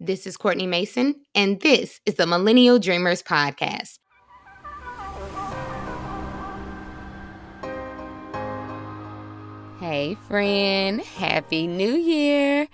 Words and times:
This 0.00 0.28
is 0.28 0.36
Courtney 0.36 0.68
Mason, 0.68 1.16
and 1.34 1.58
this 1.60 2.00
is 2.06 2.14
the 2.14 2.24
Millennial 2.24 2.78
Dreamers 2.78 3.20
Podcast. 3.20 3.98
Hey, 9.80 10.16
friend, 10.28 11.00
Happy 11.00 11.66
New 11.66 11.94
Year. 11.94 12.68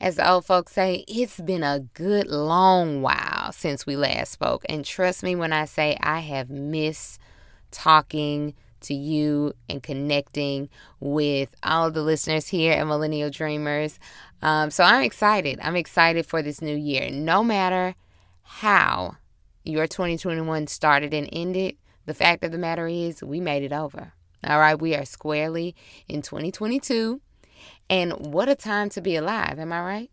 As 0.00 0.16
the 0.16 0.26
old 0.26 0.46
folks 0.46 0.72
say, 0.72 1.04
it's 1.06 1.38
been 1.42 1.62
a 1.62 1.80
good 1.92 2.28
long 2.28 3.02
while 3.02 3.52
since 3.52 3.84
we 3.84 3.94
last 3.96 4.32
spoke. 4.32 4.64
And 4.66 4.82
trust 4.82 5.22
me 5.22 5.36
when 5.36 5.52
I 5.52 5.66
say 5.66 5.98
I 6.00 6.20
have 6.20 6.48
missed 6.48 7.20
talking 7.70 8.54
to 8.80 8.94
you 8.94 9.52
and 9.68 9.82
connecting 9.82 10.70
with 10.98 11.54
all 11.62 11.90
the 11.90 12.00
listeners 12.02 12.48
here 12.48 12.72
at 12.72 12.86
Millennial 12.86 13.28
Dreamers. 13.28 13.98
Um, 14.42 14.70
so 14.70 14.84
I'm 14.84 15.02
excited. 15.02 15.58
I'm 15.62 15.76
excited 15.76 16.26
for 16.26 16.42
this 16.42 16.62
new 16.62 16.76
year. 16.76 17.10
No 17.10 17.44
matter 17.44 17.94
how 18.42 19.16
your 19.64 19.86
2021 19.86 20.66
started 20.66 21.12
and 21.12 21.28
ended, 21.32 21.76
the 22.06 22.14
fact 22.14 22.44
of 22.44 22.52
the 22.52 22.58
matter 22.58 22.88
is 22.88 23.22
we 23.22 23.40
made 23.40 23.62
it 23.62 23.72
over. 23.72 24.12
All 24.44 24.58
right, 24.58 24.80
we 24.80 24.94
are 24.94 25.04
squarely 25.04 25.74
in 26.08 26.22
2022. 26.22 27.20
And 27.90 28.12
what 28.32 28.48
a 28.48 28.54
time 28.54 28.88
to 28.90 29.00
be 29.00 29.16
alive, 29.16 29.58
am 29.58 29.72
I 29.72 29.80
right? 29.80 30.10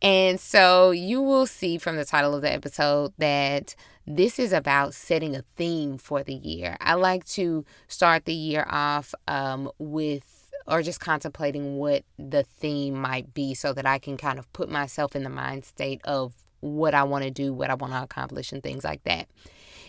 And 0.00 0.40
so 0.40 0.90
you 0.90 1.22
will 1.22 1.46
see 1.46 1.78
from 1.78 1.96
the 1.96 2.04
title 2.04 2.34
of 2.34 2.42
the 2.42 2.52
episode 2.52 3.12
that 3.18 3.76
this 4.04 4.40
is 4.40 4.52
about 4.52 4.94
setting 4.94 5.36
a 5.36 5.44
theme 5.56 5.96
for 5.96 6.24
the 6.24 6.34
year. 6.34 6.76
I 6.80 6.94
like 6.94 7.24
to 7.26 7.64
start 7.86 8.24
the 8.24 8.34
year 8.34 8.66
off 8.68 9.14
um, 9.28 9.70
with 9.78 10.41
or 10.66 10.82
just 10.82 11.00
contemplating 11.00 11.76
what 11.76 12.04
the 12.18 12.42
theme 12.42 12.94
might 12.94 13.34
be 13.34 13.54
so 13.54 13.72
that 13.72 13.86
I 13.86 13.98
can 13.98 14.16
kind 14.16 14.38
of 14.38 14.52
put 14.52 14.70
myself 14.70 15.16
in 15.16 15.22
the 15.22 15.30
mind 15.30 15.64
state 15.64 16.00
of 16.04 16.34
what 16.60 16.94
I 16.94 17.02
want 17.02 17.24
to 17.24 17.30
do, 17.30 17.52
what 17.52 17.70
I 17.70 17.74
want 17.74 17.92
to 17.92 18.02
accomplish, 18.02 18.52
and 18.52 18.62
things 18.62 18.84
like 18.84 19.02
that. 19.04 19.28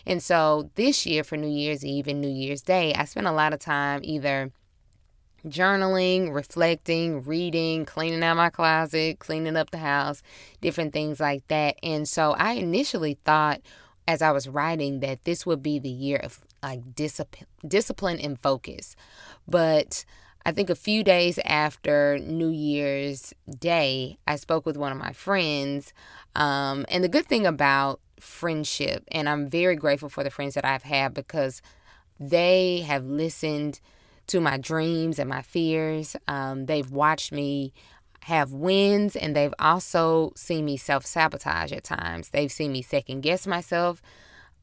And 0.05 0.21
so 0.21 0.69
this 0.75 1.05
year 1.05 1.23
for 1.23 1.37
New 1.37 1.47
Year's 1.47 1.85
Eve 1.85 2.07
and 2.07 2.19
New 2.19 2.29
Year's 2.29 2.61
Day, 2.61 2.93
I 2.93 3.05
spent 3.05 3.27
a 3.27 3.31
lot 3.31 3.53
of 3.53 3.59
time 3.59 4.01
either 4.03 4.51
journaling, 5.47 6.33
reflecting, 6.33 7.23
reading, 7.23 7.85
cleaning 7.85 8.23
out 8.23 8.37
my 8.37 8.49
closet, 8.49 9.19
cleaning 9.19 9.55
up 9.55 9.71
the 9.71 9.77
house, 9.77 10.21
different 10.61 10.93
things 10.93 11.19
like 11.19 11.47
that. 11.47 11.77
And 11.83 12.07
so 12.07 12.31
I 12.31 12.53
initially 12.53 13.17
thought 13.25 13.61
as 14.07 14.21
I 14.21 14.31
was 14.31 14.47
writing 14.47 14.99
that 15.01 15.23
this 15.23 15.45
would 15.45 15.61
be 15.63 15.79
the 15.79 15.89
year 15.89 16.17
of 16.17 16.39
like 16.61 16.95
discipline, 16.95 17.47
discipline 17.67 18.19
and 18.19 18.41
focus. 18.41 18.95
But 19.47 20.05
I 20.45 20.51
think 20.51 20.69
a 20.69 20.75
few 20.75 21.03
days 21.03 21.39
after 21.45 22.19
New 22.19 22.49
Year's 22.49 23.33
Day, 23.59 24.17
I 24.27 24.35
spoke 24.35 24.65
with 24.65 24.75
one 24.75 24.91
of 24.91 24.97
my 24.97 25.13
friends. 25.13 25.93
Um, 26.35 26.85
and 26.89 27.03
the 27.03 27.09
good 27.09 27.27
thing 27.27 27.45
about 27.45 28.01
friendship, 28.19 29.03
and 29.11 29.29
I'm 29.29 29.49
very 29.49 29.75
grateful 29.75 30.09
for 30.09 30.23
the 30.23 30.29
friends 30.29 30.55
that 30.55 30.65
I've 30.65 30.83
had 30.83 31.13
because 31.13 31.61
they 32.19 32.81
have 32.81 33.05
listened 33.05 33.79
to 34.27 34.41
my 34.41 34.57
dreams 34.57 35.17
and 35.17 35.29
my 35.29 35.41
fears. 35.41 36.15
Um, 36.27 36.65
they've 36.65 36.89
watched 36.91 37.31
me 37.31 37.73
have 38.23 38.53
wins 38.53 39.17
and 39.17 39.35
they've 39.35 39.53
also 39.59 40.31
seen 40.35 40.65
me 40.65 40.77
self 40.77 41.05
sabotage 41.05 41.71
at 41.71 41.83
times. 41.83 42.29
They've 42.29 42.51
seen 42.51 42.71
me 42.71 42.81
second 42.81 43.21
guess 43.21 43.45
myself 43.45 44.01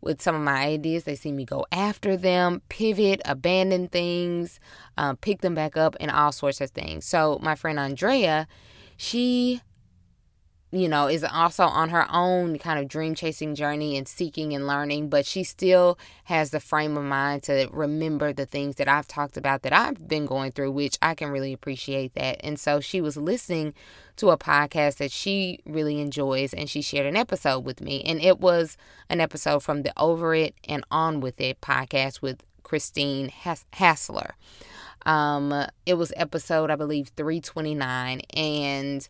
with 0.00 0.20
some 0.22 0.34
of 0.34 0.42
my 0.42 0.62
ideas. 0.62 1.04
They 1.04 1.14
see 1.14 1.32
me 1.32 1.44
go 1.44 1.66
after 1.72 2.16
them, 2.16 2.62
pivot, 2.68 3.20
abandon 3.24 3.88
things, 3.88 4.60
um, 4.96 5.16
pick 5.16 5.40
them 5.40 5.54
back 5.54 5.76
up, 5.76 5.96
and 6.00 6.10
all 6.10 6.32
sorts 6.32 6.60
of 6.60 6.70
things. 6.70 7.04
So, 7.04 7.38
my 7.42 7.54
friend 7.54 7.78
Andrea, 7.78 8.46
she 8.96 9.62
you 10.72 10.88
know, 10.88 11.08
is 11.08 11.24
also 11.24 11.64
on 11.64 11.88
her 11.88 12.06
own 12.12 12.58
kind 12.58 12.78
of 12.78 12.86
dream 12.86 13.14
chasing 13.14 13.54
journey 13.54 13.96
and 13.96 14.06
seeking 14.06 14.54
and 14.54 14.66
learning, 14.66 15.08
but 15.08 15.26
she 15.26 15.42
still 15.42 15.98
has 16.24 16.50
the 16.50 16.60
frame 16.60 16.96
of 16.96 17.02
mind 17.04 17.42
to 17.44 17.68
remember 17.72 18.32
the 18.32 18.46
things 18.46 18.76
that 18.76 18.86
I've 18.86 19.08
talked 19.08 19.36
about 19.36 19.62
that 19.62 19.72
I've 19.72 20.06
been 20.06 20.26
going 20.26 20.52
through, 20.52 20.70
which 20.70 20.96
I 21.02 21.14
can 21.14 21.30
really 21.30 21.52
appreciate 21.52 22.14
that. 22.14 22.40
And 22.44 22.58
so 22.58 22.78
she 22.78 23.00
was 23.00 23.16
listening 23.16 23.74
to 24.16 24.30
a 24.30 24.38
podcast 24.38 24.98
that 24.98 25.10
she 25.10 25.58
really 25.66 26.00
enjoys 26.00 26.54
and 26.54 26.70
she 26.70 26.82
shared 26.82 27.06
an 27.06 27.16
episode 27.16 27.60
with 27.64 27.80
me. 27.80 28.02
And 28.04 28.20
it 28.20 28.38
was 28.38 28.76
an 29.08 29.20
episode 29.20 29.60
from 29.60 29.82
the 29.82 29.92
Over 29.96 30.34
It 30.34 30.54
and 30.68 30.84
On 30.90 31.20
With 31.20 31.40
It 31.40 31.60
podcast 31.60 32.22
with 32.22 32.44
Christine 32.62 33.32
Hassler. 33.72 34.36
Um, 35.06 35.66
it 35.86 35.94
was 35.94 36.12
episode, 36.16 36.70
I 36.70 36.76
believe, 36.76 37.10
329. 37.16 38.20
And 38.34 39.08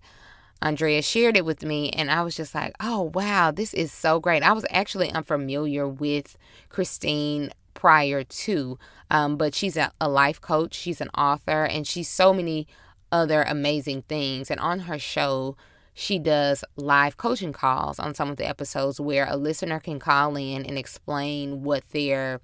Andrea 0.62 1.00
shared 1.00 1.36
it 1.36 1.44
with 1.44 1.64
me, 1.64 1.90
and 1.90 2.10
I 2.10 2.22
was 2.22 2.36
just 2.36 2.54
like, 2.54 2.74
oh, 2.80 3.10
wow, 3.14 3.50
this 3.50 3.72
is 3.72 3.92
so 3.92 4.20
great. 4.20 4.42
I 4.42 4.52
was 4.52 4.66
actually 4.70 5.10
unfamiliar 5.10 5.88
with 5.88 6.36
Christine 6.68 7.50
prior 7.72 8.24
to, 8.24 8.78
um, 9.10 9.36
but 9.36 9.54
she's 9.54 9.76
a, 9.76 9.90
a 10.00 10.08
life 10.08 10.40
coach, 10.40 10.74
she's 10.74 11.00
an 11.00 11.08
author, 11.16 11.64
and 11.64 11.86
she's 11.86 12.08
so 12.08 12.34
many 12.34 12.66
other 13.10 13.42
amazing 13.42 14.02
things. 14.02 14.50
And 14.50 14.60
on 14.60 14.80
her 14.80 14.98
show, 14.98 15.56
she 15.94 16.18
does 16.18 16.64
live 16.76 17.16
coaching 17.16 17.52
calls 17.52 17.98
on 17.98 18.14
some 18.14 18.30
of 18.30 18.36
the 18.36 18.48
episodes 18.48 19.00
where 19.00 19.26
a 19.28 19.36
listener 19.36 19.80
can 19.80 19.98
call 19.98 20.36
in 20.36 20.64
and 20.64 20.78
explain 20.78 21.62
what 21.62 21.88
their 21.90 22.40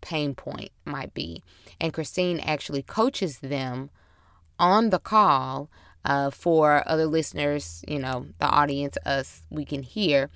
pain 0.00 0.34
point 0.34 0.70
might 0.84 1.12
be. 1.14 1.42
And 1.80 1.92
Christine 1.92 2.40
actually 2.40 2.82
coaches 2.82 3.40
them 3.40 3.90
on 4.58 4.90
the 4.90 4.98
call 4.98 5.70
uh, 6.04 6.30
for 6.30 6.82
other 6.86 7.06
listeners, 7.06 7.84
you 7.86 7.98
know, 7.98 8.26
the 8.38 8.46
audience, 8.46 8.96
us, 9.04 9.42
we 9.50 9.64
can 9.64 9.82
hear 9.82 10.30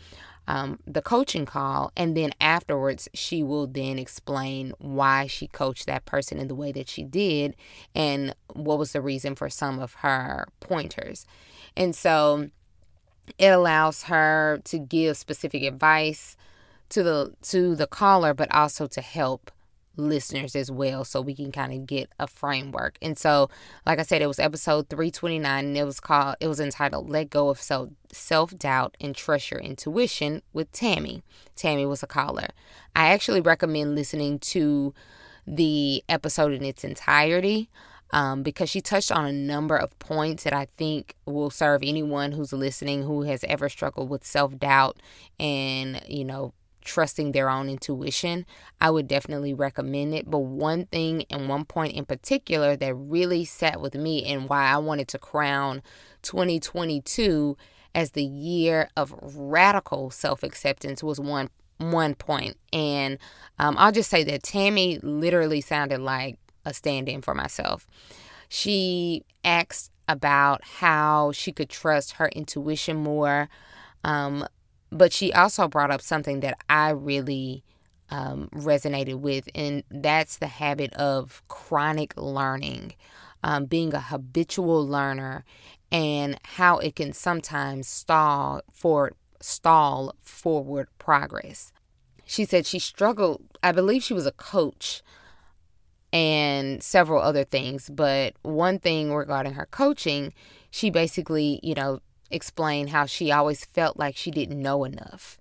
um, 0.48 0.78
the 0.86 1.02
coaching 1.02 1.46
call. 1.46 1.92
And 1.96 2.16
then 2.16 2.32
afterwards, 2.40 3.08
she 3.14 3.42
will 3.42 3.66
then 3.66 3.98
explain 3.98 4.72
why 4.78 5.26
she 5.26 5.46
coached 5.46 5.86
that 5.86 6.04
person 6.04 6.38
in 6.38 6.48
the 6.48 6.54
way 6.54 6.72
that 6.72 6.88
she 6.88 7.04
did 7.04 7.54
and 7.94 8.34
what 8.52 8.78
was 8.78 8.92
the 8.92 9.00
reason 9.00 9.34
for 9.34 9.48
some 9.48 9.78
of 9.78 9.94
her 9.94 10.46
pointers. 10.60 11.26
And 11.76 11.94
so 11.94 12.50
it 13.38 13.48
allows 13.48 14.04
her 14.04 14.60
to 14.64 14.78
give 14.78 15.16
specific 15.16 15.62
advice 15.62 16.36
to 16.88 17.02
the 17.02 17.32
to 17.40 17.74
the 17.74 17.86
caller 17.86 18.34
but 18.34 18.52
also 18.54 18.86
to 18.86 19.00
help 19.00 19.50
listeners 19.96 20.56
as 20.56 20.70
well 20.70 21.04
so 21.04 21.20
we 21.20 21.34
can 21.34 21.52
kind 21.52 21.72
of 21.72 21.86
get 21.86 22.10
a 22.18 22.26
framework. 22.26 22.96
And 23.02 23.18
so, 23.18 23.50
like 23.86 23.98
I 23.98 24.02
said, 24.02 24.22
it 24.22 24.26
was 24.26 24.38
episode 24.38 24.88
329 24.88 25.64
and 25.64 25.76
it 25.76 25.84
was 25.84 26.00
called 26.00 26.36
it 26.40 26.48
was 26.48 26.60
entitled 26.60 27.10
Let 27.10 27.30
Go 27.30 27.48
of 27.48 27.60
Self 27.60 27.90
Self-Doubt 28.12 28.96
and 29.00 29.14
Trust 29.14 29.50
Your 29.50 29.60
Intuition 29.60 30.42
with 30.52 30.70
Tammy. 30.72 31.22
Tammy 31.56 31.86
was 31.86 32.02
a 32.02 32.06
caller. 32.06 32.48
I 32.94 33.08
actually 33.08 33.40
recommend 33.40 33.94
listening 33.94 34.38
to 34.40 34.94
the 35.46 36.04
episode 36.08 36.52
in 36.52 36.64
its 36.64 36.84
entirety. 36.84 37.70
Um, 38.14 38.42
because 38.42 38.68
she 38.68 38.82
touched 38.82 39.10
on 39.10 39.24
a 39.24 39.32
number 39.32 39.74
of 39.74 39.98
points 39.98 40.44
that 40.44 40.52
I 40.52 40.66
think 40.76 41.16
will 41.24 41.48
serve 41.48 41.80
anyone 41.82 42.32
who's 42.32 42.52
listening 42.52 43.04
who 43.04 43.22
has 43.22 43.42
ever 43.44 43.70
struggled 43.70 44.10
with 44.10 44.22
self 44.22 44.58
doubt 44.58 44.98
and, 45.40 46.02
you 46.06 46.26
know, 46.26 46.52
trusting 46.84 47.32
their 47.32 47.48
own 47.48 47.68
intuition, 47.68 48.46
I 48.80 48.90
would 48.90 49.08
definitely 49.08 49.54
recommend 49.54 50.14
it. 50.14 50.30
But 50.30 50.40
one 50.40 50.86
thing 50.86 51.24
and 51.30 51.48
one 51.48 51.64
point 51.64 51.94
in 51.94 52.04
particular 52.04 52.76
that 52.76 52.94
really 52.94 53.44
sat 53.44 53.80
with 53.80 53.94
me 53.94 54.24
and 54.24 54.48
why 54.48 54.66
I 54.66 54.78
wanted 54.78 55.08
to 55.08 55.18
crown 55.18 55.82
2022 56.22 57.56
as 57.94 58.12
the 58.12 58.24
year 58.24 58.88
of 58.96 59.14
radical 59.34 60.10
self 60.10 60.42
acceptance 60.42 61.02
was 61.02 61.20
one 61.20 61.50
one 61.78 62.14
point. 62.14 62.56
And 62.72 63.18
um, 63.58 63.76
I'll 63.78 63.92
just 63.92 64.10
say 64.10 64.24
that 64.24 64.42
Tammy 64.42 64.98
literally 65.02 65.60
sounded 65.60 66.00
like 66.00 66.38
a 66.64 66.72
stand 66.72 67.08
in 67.08 67.22
for 67.22 67.34
myself. 67.34 67.86
She 68.48 69.24
asked 69.44 69.90
about 70.08 70.62
how 70.64 71.32
she 71.32 71.52
could 71.52 71.68
trust 71.68 72.12
her 72.12 72.28
intuition 72.28 72.96
more. 72.96 73.48
Um, 74.04 74.46
but 74.92 75.12
she 75.12 75.32
also 75.32 75.66
brought 75.66 75.90
up 75.90 76.02
something 76.02 76.40
that 76.40 76.58
I 76.68 76.90
really 76.90 77.64
um, 78.10 78.50
resonated 78.52 79.16
with, 79.16 79.48
and 79.54 79.82
that's 79.90 80.36
the 80.36 80.46
habit 80.46 80.92
of 80.94 81.42
chronic 81.48 82.12
learning, 82.16 82.94
um, 83.42 83.64
being 83.64 83.94
a 83.94 84.00
habitual 84.00 84.86
learner, 84.86 85.44
and 85.90 86.38
how 86.44 86.78
it 86.78 86.94
can 86.96 87.14
sometimes 87.14 87.88
stall 87.88 88.60
for 88.70 89.12
stall 89.40 90.14
forward 90.20 90.88
progress. 90.98 91.72
She 92.24 92.44
said 92.44 92.66
she 92.66 92.78
struggled. 92.78 93.42
I 93.62 93.72
believe 93.72 94.02
she 94.02 94.14
was 94.14 94.26
a 94.26 94.32
coach 94.32 95.02
and 96.12 96.82
several 96.82 97.22
other 97.22 97.44
things, 97.44 97.88
but 97.88 98.34
one 98.42 98.78
thing 98.78 99.14
regarding 99.14 99.54
her 99.54 99.66
coaching, 99.70 100.34
she 100.70 100.90
basically, 100.90 101.58
you 101.62 101.74
know, 101.74 102.00
explain 102.32 102.88
how 102.88 103.06
she 103.06 103.30
always 103.30 103.64
felt 103.64 103.96
like 103.98 104.16
she 104.16 104.30
didn't 104.30 104.60
know 104.60 104.84
enough, 104.84 105.38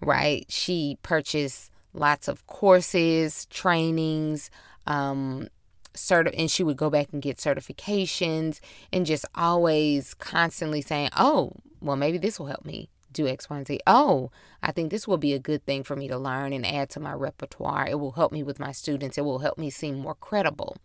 right? 0.00 0.46
She 0.48 0.98
purchased 1.02 1.70
lots 1.92 2.28
of 2.28 2.46
courses, 2.46 3.46
trainings, 3.46 4.50
um, 4.86 5.48
certi- 5.94 6.34
and 6.38 6.50
she 6.50 6.62
would 6.62 6.76
go 6.76 6.90
back 6.90 7.08
and 7.12 7.20
get 7.20 7.38
certifications 7.38 8.60
and 8.92 9.04
just 9.04 9.24
always 9.34 10.14
constantly 10.14 10.80
saying, 10.80 11.10
"Oh, 11.16 11.52
well 11.80 11.96
maybe 11.96 12.18
this 12.18 12.38
will 12.38 12.46
help 12.46 12.64
me 12.64 12.88
do 13.10 13.26
X, 13.26 13.50
Y, 13.50 13.56
and 13.56 13.66
Z. 13.66 13.80
Oh, 13.86 14.30
I 14.62 14.70
think 14.70 14.90
this 14.90 15.08
will 15.08 15.16
be 15.16 15.32
a 15.32 15.38
good 15.38 15.64
thing 15.64 15.82
for 15.82 15.96
me 15.96 16.08
to 16.08 16.18
learn 16.18 16.52
and 16.52 16.64
add 16.64 16.90
to 16.90 17.00
my 17.00 17.12
repertoire. 17.12 17.88
It 17.88 17.98
will 17.98 18.12
help 18.12 18.32
me 18.32 18.42
with 18.42 18.60
my 18.60 18.70
students. 18.70 19.18
It 19.18 19.24
will 19.24 19.40
help 19.40 19.58
me 19.58 19.70
seem 19.70 19.98
more 19.98 20.14
credible." 20.14 20.76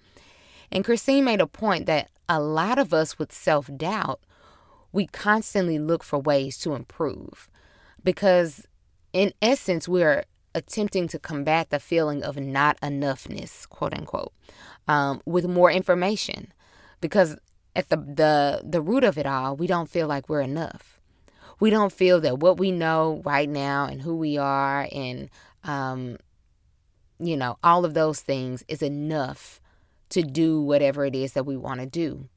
And 0.72 0.84
Christine 0.84 1.26
made 1.26 1.42
a 1.42 1.48
point 1.48 1.86
that 1.86 2.10
a 2.28 2.40
lot 2.40 2.80
of 2.80 2.94
us 2.94 3.20
with 3.20 3.32
self-doubt, 3.32 4.20
we 4.94 5.08
constantly 5.08 5.80
look 5.80 6.04
for 6.04 6.20
ways 6.20 6.58
to 6.60 6.74
improve 6.74 7.50
because 8.04 8.66
in 9.12 9.34
essence 9.42 9.88
we're 9.88 10.24
attempting 10.56 11.08
to 11.08 11.20
combat 11.20 11.70
the 11.70 11.80
feeling 11.80 12.24
of 12.24 12.38
not 12.38 12.80
enoughness, 12.82 13.68
quote 13.68 13.94
unquote, 13.94 14.34
um, 14.88 15.22
with 15.26 15.46
more 15.48 15.72
information. 15.72 16.54
Because 17.02 17.36
at 17.76 17.90
the, 17.90 17.98
the 17.98 18.62
the 18.64 18.82
root 18.82 19.04
of 19.04 19.18
it 19.18 19.26
all, 19.26 19.56
we 19.56 19.68
don't 19.68 19.90
feel 19.90 20.08
like 20.08 20.30
we're 20.30 20.42
enough. 20.42 21.02
We 21.60 21.70
don't 21.70 21.92
feel 21.92 22.22
that 22.22 22.40
what 22.40 22.58
we 22.58 22.72
know 22.72 23.22
right 23.26 23.50
now 23.50 23.86
and 23.86 24.02
who 24.02 24.16
we 24.16 24.38
are 24.38 24.88
and 24.92 25.30
um, 25.64 26.18
you 27.20 27.38
know 27.38 27.58
all 27.64 27.86
of 27.86 27.94
those 27.94 28.22
things 28.22 28.64
is 28.68 28.82
enough 28.82 29.60
to 30.10 30.22
do 30.22 30.62
whatever 30.62 31.06
it 31.06 31.16
is 31.16 31.34
that 31.34 31.46
we 31.46 31.58
want 31.58 31.80
to 31.80 31.88
do, 31.88 32.30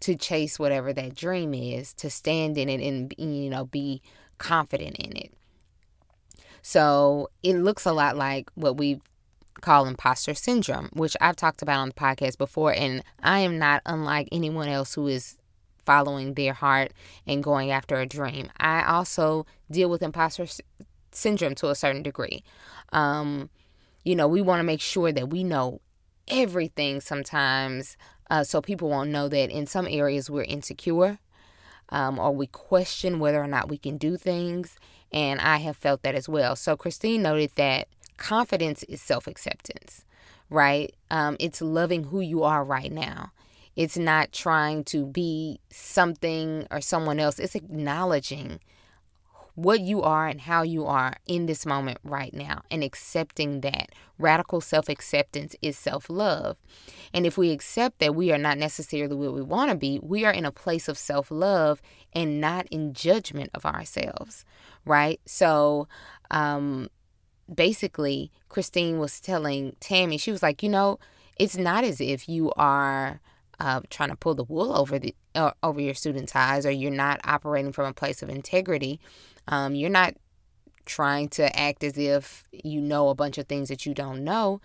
to 0.00 0.16
chase 0.16 0.58
whatever 0.58 0.92
that 0.92 1.14
dream 1.14 1.54
is, 1.54 1.92
to 1.94 2.10
stand 2.10 2.56
in 2.58 2.68
it 2.68 2.80
and 2.80 3.14
you 3.18 3.50
know 3.50 3.66
be 3.66 4.02
confident 4.38 4.96
in 4.96 5.16
it. 5.16 5.32
So 6.62 7.28
it 7.42 7.54
looks 7.54 7.84
a 7.84 7.92
lot 7.92 8.16
like 8.16 8.50
what 8.54 8.76
we 8.76 9.00
call 9.60 9.86
imposter 9.86 10.34
syndrome, 10.34 10.88
which 10.92 11.16
I've 11.20 11.36
talked 11.36 11.62
about 11.62 11.80
on 11.80 11.88
the 11.88 11.94
podcast 11.94 12.38
before. 12.38 12.72
And 12.72 13.02
I 13.22 13.40
am 13.40 13.58
not 13.58 13.82
unlike 13.86 14.28
anyone 14.32 14.68
else 14.68 14.94
who 14.94 15.06
is 15.06 15.36
following 15.84 16.34
their 16.34 16.52
heart 16.52 16.92
and 17.26 17.42
going 17.42 17.70
after 17.70 17.96
a 17.96 18.06
dream. 18.06 18.50
I 18.58 18.84
also 18.84 19.46
deal 19.70 19.90
with 19.90 20.02
imposter 20.02 20.46
syndrome 21.12 21.54
to 21.56 21.68
a 21.68 21.74
certain 21.74 22.02
degree. 22.02 22.42
Um, 22.92 23.50
you 24.04 24.14
know, 24.16 24.28
we 24.28 24.40
want 24.42 24.60
to 24.60 24.64
make 24.64 24.80
sure 24.80 25.12
that 25.12 25.30
we 25.30 25.44
know 25.44 25.80
everything 26.28 27.00
sometimes 27.00 27.96
uh, 28.30 28.44
so 28.44 28.62
people 28.62 28.88
won't 28.88 29.10
know 29.10 29.28
that 29.28 29.50
in 29.50 29.66
some 29.66 29.86
areas 29.88 30.30
we're 30.30 30.44
insecure 30.44 31.18
um, 31.90 32.18
or 32.18 32.30
we 32.32 32.46
question 32.46 33.18
whether 33.18 33.42
or 33.42 33.48
not 33.48 33.68
we 33.68 33.76
can 33.76 33.98
do 33.98 34.16
things. 34.16 34.76
And 35.12 35.40
I 35.40 35.56
have 35.58 35.76
felt 35.76 36.02
that 36.02 36.14
as 36.14 36.28
well. 36.28 36.54
So 36.54 36.76
Christine 36.76 37.22
noted 37.22 37.50
that 37.56 37.88
confidence 38.16 38.84
is 38.84 39.02
self 39.02 39.26
acceptance, 39.26 40.04
right? 40.48 40.94
Um, 41.10 41.36
it's 41.40 41.60
loving 41.60 42.04
who 42.04 42.20
you 42.20 42.44
are 42.44 42.64
right 42.64 42.92
now. 42.92 43.32
It's 43.74 43.96
not 43.96 44.32
trying 44.32 44.84
to 44.84 45.06
be 45.06 45.60
something 45.70 46.66
or 46.70 46.80
someone 46.80 47.18
else. 47.18 47.38
It's 47.38 47.54
acknowledging 47.54 48.60
what 49.62 49.80
you 49.80 50.02
are 50.02 50.26
and 50.26 50.40
how 50.40 50.62
you 50.62 50.86
are 50.86 51.14
in 51.26 51.46
this 51.46 51.66
moment 51.66 51.98
right 52.02 52.32
now 52.32 52.62
and 52.70 52.82
accepting 52.82 53.60
that. 53.60 53.90
Radical 54.18 54.60
self 54.60 54.88
acceptance 54.88 55.56
is 55.62 55.78
self 55.78 56.10
love. 56.10 56.56
And 57.14 57.24
if 57.24 57.38
we 57.38 57.50
accept 57.52 57.98
that 58.00 58.14
we 58.14 58.30
are 58.32 58.38
not 58.38 58.58
necessarily 58.58 59.16
where 59.16 59.30
we 59.30 59.42
want 59.42 59.70
to 59.70 59.76
be, 59.76 59.98
we 60.02 60.24
are 60.24 60.32
in 60.32 60.44
a 60.44 60.52
place 60.52 60.88
of 60.88 60.98
self 60.98 61.30
love 61.30 61.80
and 62.12 62.40
not 62.40 62.66
in 62.70 62.92
judgment 62.92 63.50
of 63.54 63.64
ourselves, 63.64 64.44
right? 64.84 65.20
So, 65.24 65.88
um, 66.30 66.88
basically, 67.52 68.30
Christine 68.48 68.98
was 68.98 69.20
telling 69.20 69.76
Tammy, 69.80 70.18
she 70.18 70.32
was 70.32 70.42
like, 70.42 70.62
you 70.62 70.68
know, 70.68 70.98
it's 71.38 71.56
not 71.56 71.84
as 71.84 72.00
if 72.00 72.28
you 72.28 72.52
are 72.56 73.20
uh, 73.60 73.80
trying 73.90 74.08
to 74.08 74.16
pull 74.16 74.34
the 74.34 74.44
wool 74.44 74.76
over 74.76 74.98
the 74.98 75.14
uh, 75.34 75.52
over 75.62 75.80
your 75.80 75.94
students' 75.94 76.34
eyes, 76.34 76.64
or 76.66 76.70
you're 76.70 76.90
not 76.90 77.20
operating 77.24 77.72
from 77.72 77.86
a 77.86 77.92
place 77.92 78.22
of 78.22 78.30
integrity. 78.30 78.98
Um, 79.46 79.74
you're 79.74 79.90
not 79.90 80.14
trying 80.86 81.28
to 81.28 81.56
act 81.56 81.84
as 81.84 81.96
if 81.98 82.48
you 82.50 82.80
know 82.80 83.10
a 83.10 83.14
bunch 83.14 83.38
of 83.38 83.46
things 83.46 83.68
that 83.68 83.84
you 83.84 83.94
don't 83.94 84.24
know. 84.24 84.60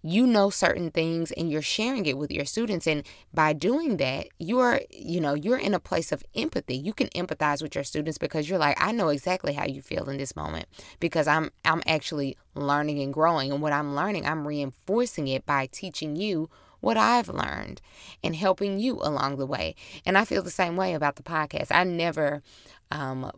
You 0.00 0.28
know 0.28 0.48
certain 0.48 0.92
things 0.92 1.32
and 1.32 1.50
you're 1.50 1.60
sharing 1.60 2.06
it 2.06 2.16
with 2.16 2.30
your 2.30 2.44
students. 2.44 2.86
And 2.86 3.02
by 3.34 3.52
doing 3.52 3.96
that, 3.96 4.28
you're, 4.38 4.80
you 4.90 5.20
know, 5.20 5.34
you're 5.34 5.58
in 5.58 5.74
a 5.74 5.80
place 5.80 6.12
of 6.12 6.22
empathy. 6.36 6.76
You 6.76 6.92
can 6.92 7.08
empathize 7.08 7.60
with 7.60 7.74
your 7.74 7.82
students 7.82 8.16
because 8.16 8.48
you're 8.48 8.60
like, 8.60 8.80
I 8.80 8.92
know 8.92 9.08
exactly 9.08 9.54
how 9.54 9.66
you 9.66 9.82
feel 9.82 10.08
in 10.08 10.16
this 10.16 10.36
moment 10.36 10.66
because 11.00 11.26
I'm 11.26 11.50
I'm 11.64 11.82
actually 11.84 12.38
learning 12.54 13.00
and 13.00 13.12
growing. 13.12 13.50
And 13.50 13.60
what 13.60 13.72
I'm 13.72 13.96
learning, 13.96 14.24
I'm 14.24 14.46
reinforcing 14.46 15.26
it 15.26 15.44
by 15.44 15.66
teaching 15.66 16.14
you 16.14 16.48
what 16.80 16.96
I've 16.96 17.28
learned 17.28 17.80
and 18.22 18.36
helping 18.36 18.78
you 18.78 18.98
along 19.02 19.36
the 19.36 19.46
way. 19.46 19.74
And 20.06 20.16
I 20.16 20.24
feel 20.24 20.42
the 20.42 20.50
same 20.50 20.76
way 20.76 20.94
about 20.94 21.16
the 21.16 21.22
podcast. 21.22 21.68
I 21.70 21.84
never 21.84 22.42
um, 22.90 23.30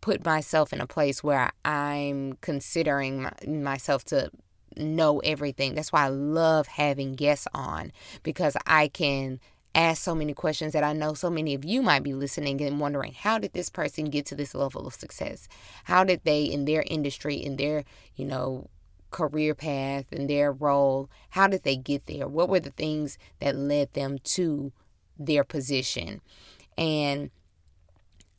put 0.00 0.24
myself 0.24 0.72
in 0.72 0.80
a 0.80 0.86
place 0.86 1.24
where 1.24 1.50
I'm 1.64 2.34
considering 2.40 3.22
my, 3.22 3.32
myself 3.46 4.04
to 4.06 4.30
know 4.76 5.20
everything. 5.20 5.74
That's 5.74 5.92
why 5.92 6.04
I 6.04 6.08
love 6.08 6.66
having 6.66 7.14
guests 7.14 7.46
on 7.54 7.92
because 8.22 8.56
I 8.66 8.88
can 8.88 9.40
ask 9.74 10.02
so 10.02 10.14
many 10.14 10.34
questions 10.34 10.72
that 10.72 10.84
I 10.84 10.92
know 10.92 11.14
so 11.14 11.30
many 11.30 11.54
of 11.54 11.64
you 11.64 11.82
might 11.82 12.02
be 12.02 12.14
listening 12.14 12.60
and 12.62 12.78
wondering 12.78 13.12
how 13.12 13.38
did 13.38 13.52
this 13.54 13.68
person 13.68 14.04
get 14.06 14.26
to 14.26 14.34
this 14.34 14.54
level 14.54 14.86
of 14.86 14.94
success? 14.94 15.48
How 15.84 16.04
did 16.04 16.20
they 16.24 16.44
in 16.44 16.64
their 16.64 16.84
industry, 16.86 17.36
in 17.36 17.56
their, 17.56 17.84
you 18.14 18.24
know, 18.24 18.68
career 19.14 19.54
path 19.54 20.06
and 20.10 20.28
their 20.28 20.50
role, 20.50 21.08
how 21.30 21.46
did 21.46 21.62
they 21.62 21.76
get 21.76 22.06
there? 22.06 22.26
What 22.26 22.48
were 22.48 22.58
the 22.58 22.70
things 22.70 23.16
that 23.38 23.54
led 23.54 23.92
them 23.92 24.18
to 24.24 24.72
their 25.16 25.44
position? 25.44 26.20
And 26.76 27.30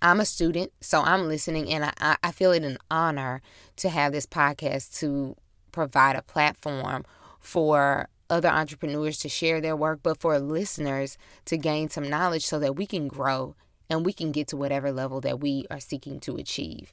I'm 0.01 0.19
a 0.19 0.25
student, 0.25 0.73
so 0.81 1.01
I'm 1.01 1.29
listening, 1.29 1.71
and 1.71 1.85
I, 1.97 2.17
I 2.21 2.31
feel 2.33 2.51
it 2.51 2.63
an 2.63 2.77
honor 2.91 3.41
to 3.77 3.87
have 3.87 4.11
this 4.11 4.25
podcast 4.25 4.99
to 4.99 5.37
provide 5.71 6.17
a 6.17 6.21
platform 6.21 7.05
for 7.39 8.09
other 8.29 8.49
entrepreneurs 8.49 9.17
to 9.19 9.29
share 9.29 9.61
their 9.61 9.77
work, 9.77 10.01
but 10.03 10.19
for 10.19 10.37
listeners 10.39 11.17
to 11.45 11.57
gain 11.57 11.89
some 11.89 12.09
knowledge 12.09 12.45
so 12.45 12.59
that 12.59 12.75
we 12.75 12.85
can 12.85 13.07
grow 13.07 13.55
and 13.89 14.05
we 14.05 14.11
can 14.11 14.33
get 14.33 14.49
to 14.49 14.57
whatever 14.57 14.91
level 14.91 15.21
that 15.21 15.39
we 15.39 15.65
are 15.71 15.79
seeking 15.79 16.19
to 16.19 16.35
achieve. 16.35 16.91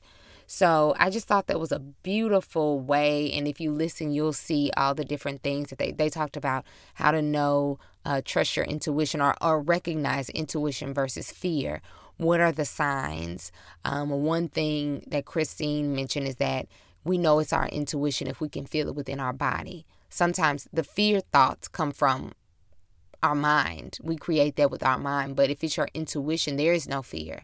So 0.55 0.95
I 0.99 1.09
just 1.09 1.27
thought 1.27 1.47
that 1.47 1.59
was 1.59 1.73
a 1.73 1.79
beautiful 1.79 2.79
way. 2.79 3.33
And 3.33 3.49
if 3.49 3.59
you 3.59 3.73
listen, 3.73 4.13
you'll 4.13 4.35
see 4.35 4.71
all 4.77 4.95
the 4.95 5.03
different 5.03 5.43
things 5.43 5.71
that 5.71 5.79
they, 5.79 5.93
they 5.93 6.11
talked 6.11 6.37
about 6.37 6.67
how 6.93 7.11
to 7.11 7.23
know, 7.23 7.79
uh, 8.05 8.21
trust 8.23 8.55
your 8.55 8.67
intuition 8.67 9.23
or, 9.23 9.35
or 9.41 9.63
recognize 9.63 10.29
intuition 10.29 10.93
versus 10.93 11.33
fear 11.33 11.81
what 12.19 12.39
are 12.39 12.53
the 12.53 12.67
signs? 12.67 13.51
Um, 13.87 14.11
one 14.11 14.49
thing 14.51 15.03
that 15.07 15.25
Christine 15.25 15.97
mentioned 15.97 16.29
is 16.29 16.37
that 16.37 16.67
we 17.03 17.17
know 17.17 17.39
it's 17.39 17.55
our 17.55 17.69
intuition 17.69 18.29
if 18.29 18.39
we 18.39 18.51
can 18.51 18.67
feel 18.67 18.89
it 18.89 18.95
within 18.95 19.21
our 19.21 19.33
body. 19.33 19.87
Sometimes 20.11 20.69
the 20.71 20.85
fear 20.85 21.21
thoughts 21.21 21.67
come 21.67 21.93
from 21.93 22.33
our 23.23 23.35
mind. 23.35 23.99
We 24.03 24.17
create 24.17 24.57
that 24.57 24.71
with 24.71 24.85
our 24.85 24.99
mind. 24.99 25.35
But 25.35 25.49
if 25.49 25.65
it's 25.65 25.79
your 25.79 25.89
intuition, 25.95 26.59
there 26.59 26.75
is 26.75 26.87
no 26.87 27.01
fear 27.01 27.43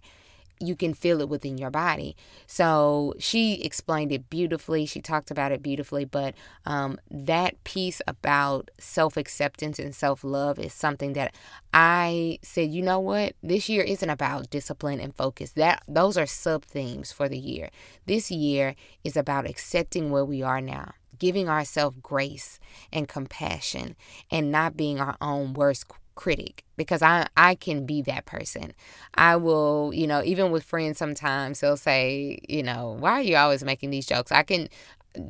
you 0.61 0.77
can 0.77 0.95
feel 0.95 1.21
it 1.21 1.29
within 1.29 1.59
your 1.59 1.71
body. 1.71 2.17
So 2.47 3.15
she 3.19 3.63
explained 3.63 4.13
it 4.13 4.29
beautifully. 4.31 4.87
She 4.87 5.01
talked 5.01 5.31
about 5.31 5.53
it 5.53 5.63
beautifully. 5.63 6.05
But 6.05 6.35
um, 6.67 6.99
that 7.11 7.63
piece 7.65 8.01
about 8.07 8.71
self 8.79 9.17
acceptance 9.17 9.79
and 9.79 9.95
self 9.95 10.25
love 10.25 10.59
is 10.59 10.73
something 10.73 11.13
that 11.15 11.35
I 11.73 12.39
said, 12.43 12.71
you 12.71 12.83
know 12.83 13.01
what? 13.01 13.35
This 13.43 13.69
year 13.69 13.83
isn't 13.83 14.11
about 14.11 14.51
discipline 14.51 15.01
and 15.01 15.15
focus. 15.15 15.53
That 15.53 15.83
those 15.89 16.17
are 16.17 16.27
sub 16.27 16.65
themes 16.65 17.13
for 17.13 17.29
the 17.29 17.39
year. 17.39 17.71
This 18.07 18.31
year 18.31 18.75
is 19.05 19.17
about 19.17 19.49
accepting 19.49 20.11
where 20.11 20.25
we 20.25 20.43
are 20.43 20.61
now 20.61 20.93
giving 21.19 21.49
ourselves 21.49 21.97
grace 22.03 22.59
and 22.93 23.09
compassion 23.09 23.97
and 24.31 24.53
not 24.53 24.77
being 24.77 25.01
our 25.01 25.17
own 25.21 25.53
worst 25.53 25.89
critic 26.19 26.65
because 26.77 27.01
I 27.01 27.29
I 27.37 27.55
can 27.55 27.87
be 27.87 28.03
that 28.03 28.27
person. 28.27 28.75
I 29.15 29.37
will, 29.37 29.93
you 29.95 30.09
know, 30.09 30.21
even 30.25 30.51
with 30.51 30.65
friends 30.65 30.99
sometimes 30.99 31.61
they'll 31.61 31.77
say, 31.77 32.41
you 32.49 32.65
know, 32.65 32.97
why 32.99 33.13
are 33.13 33.23
you 33.23 33.37
always 33.37 33.63
making 33.63 33.91
these 33.91 34.05
jokes? 34.05 34.33
I 34.33 34.43
can 34.43 34.69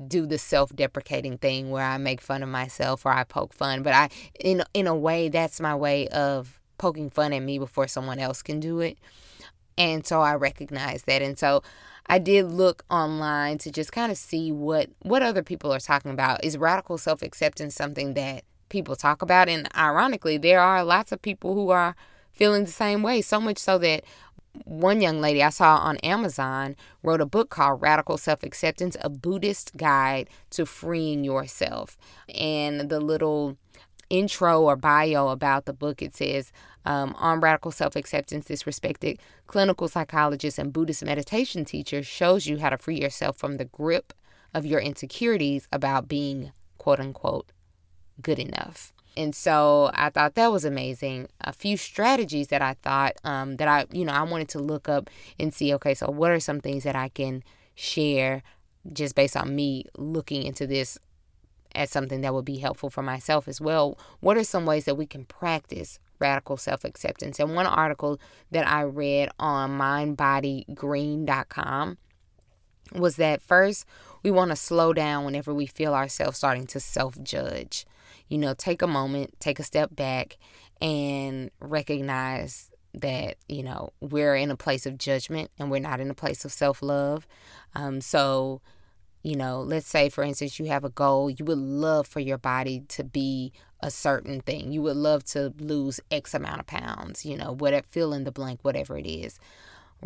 do 0.07 0.25
the 0.25 0.38
self-deprecating 0.38 1.37
thing 1.38 1.71
where 1.71 1.85
I 1.85 1.99
make 1.99 2.23
fun 2.23 2.42
of 2.42 2.49
myself 2.49 3.04
or 3.04 3.12
I 3.12 3.25
poke 3.25 3.52
fun, 3.52 3.83
but 3.83 3.92
I 3.92 4.09
in 4.40 4.64
in 4.73 4.87
a 4.87 4.97
way 4.97 5.28
that's 5.28 5.61
my 5.61 5.75
way 5.75 6.09
of 6.09 6.59
poking 6.78 7.11
fun 7.11 7.35
at 7.35 7.42
me 7.42 7.59
before 7.59 7.87
someone 7.87 8.18
else 8.18 8.40
can 8.40 8.59
do 8.59 8.80
it. 8.80 8.97
And 9.76 10.07
so 10.07 10.23
I 10.23 10.37
recognize 10.37 11.02
that. 11.02 11.21
And 11.21 11.38
so 11.38 11.62
I 12.07 12.18
did 12.18 12.47
look 12.47 12.85
online 12.90 13.59
to 13.59 13.71
just 13.71 13.92
kind 13.92 14.11
of 14.11 14.16
see 14.16 14.50
what 14.52 14.88
what 15.02 15.23
other 15.23 15.42
people 15.42 15.71
are 15.71 15.80
talking 15.80 16.12
about. 16.12 16.42
Is 16.42 16.57
radical 16.57 16.97
self-acceptance 16.97 17.75
something 17.75 18.14
that 18.14 18.45
people 18.69 18.97
talk 18.97 19.23
about. 19.23 19.49
And 19.49 19.69
ironically, 19.77 20.39
there 20.39 20.61
are 20.61 20.85
lots 20.85 21.13
of 21.13 21.23
people 21.23 21.55
who 21.55 21.71
are 21.71 21.97
feeling 22.33 22.65
the 22.65 22.71
same 22.71 23.03
way, 23.03 23.21
so 23.21 23.41
much 23.41 23.59
so 23.59 23.79
that 23.79 24.05
one 24.65 25.01
young 25.01 25.21
lady 25.21 25.43
I 25.43 25.51
saw 25.51 25.77
on 25.77 25.99
Amazon 25.99 26.77
wrote 27.03 27.21
a 27.21 27.27
book 27.27 27.51
called 27.51 27.83
Radical 27.83 28.19
Self 28.19 28.43
Acceptance, 28.43 28.97
a 29.01 29.09
Buddhist 29.09 29.77
guide 29.77 30.29
to 30.51 30.67
freeing 30.67 31.25
yourself. 31.25 31.97
And 32.35 32.89
the 32.89 33.01
little 33.01 33.57
intro 34.11 34.63
or 34.63 34.77
bio 34.77 35.29
about 35.29 35.65
the 35.65 35.73
book, 35.73 36.03
it 36.03 36.15
says 36.17 36.53
um, 36.85 37.15
on 37.19 37.41
radical 37.41 37.71
self 37.71 37.97
acceptance, 37.97 38.47
this 38.47 38.67
respected 38.67 39.21
clinical 39.47 39.89
psychologist 39.89 40.59
and 40.59 40.73
Buddhist 40.73 41.05
meditation 41.05 41.65
teacher 41.65 42.03
shows 42.03 42.47
you 42.47 42.59
how 42.59 42.71
to 42.71 42.79
free 42.79 43.01
yourself 43.01 43.37
from 43.37 43.57
the 43.57 43.67
grip 43.67 44.13
of 44.55 44.65
your 44.65 44.81
insecurities 44.81 45.69
about 45.73 46.09
being 46.09 46.53
quote 46.79 47.01
unquote 47.01 47.53
good 48.23 48.39
enough. 48.39 48.93
And 49.17 49.35
so 49.35 49.91
I 49.95 50.11
thought 50.11 50.37
that 50.37 50.53
was 50.53 50.65
amazing. 50.65 51.27
A 51.41 51.53
few 51.53 51.77
strategies 51.77 52.49
that 52.49 52.63
I 52.63 52.75
thought 52.75 53.15
um, 53.25 53.57
that 53.57 53.67
I, 53.67 53.87
you 53.93 54.05
know, 54.05 54.13
I 54.13 54.23
wanted 54.23 54.49
to 54.51 54.61
look 54.61 54.89
up 54.89 55.11
and 55.41 55.53
see, 55.53 55.75
okay, 55.75 55.95
so 55.95 56.09
what 56.11 56.31
are 56.31 56.39
some 56.39 56.61
things 56.61 56.85
that 56.85 56.95
I 56.95 57.09
can 57.09 57.43
share 57.75 58.45
just 58.93 59.15
based 59.15 59.37
on 59.37 59.55
me 59.55 59.85
looking 59.97 60.43
into 60.45 60.67
this 60.67 60.99
as 61.75 61.91
something 61.91 62.23
that 62.23 62.33
would 62.35 62.45
be 62.45 62.59
helpful 62.59 62.91
for 62.91 63.03
myself 63.03 63.49
as 63.49 63.61
well. 63.61 63.99
What 64.21 64.37
are 64.37 64.45
some 64.45 64.67
ways 64.67 64.85
that 64.87 64.97
we 64.97 65.07
can 65.07 65.25
practice 65.25 66.01
radical 66.19 66.57
self 66.57 66.83
acceptance? 66.85 67.39
And 67.39 67.55
one 67.55 67.67
article 67.67 68.19
that 68.51 68.67
I 68.67 68.83
read 68.83 69.29
on 69.39 69.79
mindbodygreen.com 69.79 71.99
was 72.95 73.17
that 73.17 73.43
first, 73.43 73.85
we 74.23 74.31
want 74.31 74.51
to 74.51 74.57
slow 74.57 74.93
down 74.93 75.25
whenever 75.25 75.55
we 75.55 75.67
feel 75.67 75.95
ourselves 75.95 76.39
starting 76.39 76.67
to 76.69 76.79
self 76.81 77.21
judge. 77.23 77.85
You 78.28 78.38
know, 78.38 78.54
take 78.54 78.82
a 78.82 78.87
moment, 78.87 79.35
take 79.40 79.58
a 79.58 79.64
step 79.64 79.94
back, 79.94 80.38
and 80.80 81.50
recognize 81.61 82.70
that, 82.94 83.37
you 83.49 83.62
know, 83.62 83.92
we're 84.00 84.35
in 84.35 84.50
a 84.50 84.56
place 84.56 84.87
of 84.87 84.99
judgment 84.99 85.50
and 85.58 85.70
we're 85.70 85.80
not 85.80 86.00
in 86.00 86.11
a 86.11 86.14
place 86.14 86.44
of 86.44 86.52
self 86.52 86.82
love. 86.82 87.26
Um, 87.75 88.00
so, 88.00 88.61
you 89.23 89.37
know, 89.37 89.61
let's 89.61 89.87
say 89.87 90.08
for 90.08 90.25
instance 90.25 90.58
you 90.58 90.66
have 90.66 90.85
a 90.85 90.90
goal, 90.90 91.30
you 91.30 91.44
would 91.44 91.58
love 91.58 92.06
for 92.06 92.20
your 92.20 92.38
body 92.38 92.85
to 92.88 93.04
be 93.04 93.52
a 93.80 93.90
certain 93.90 94.40
thing. 94.40 94.73
You 94.73 94.82
would 94.82 94.97
love 94.97 95.25
to 95.26 95.52
lose 95.58 96.00
X 96.11 96.35
amount 96.35 96.61
of 96.61 96.66
pounds, 96.66 97.25
you 97.25 97.37
know, 97.37 97.52
whatever 97.52 97.87
fill 97.88 98.12
in 98.12 98.25
the 98.25 98.32
blank, 98.32 98.61
whatever 98.62 98.97
it 98.99 99.06
is. 99.06 99.38